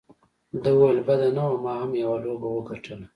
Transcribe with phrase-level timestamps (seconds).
[0.63, 3.05] ده وویل: بده نه وه، ما هم یوه لوبه وګټله.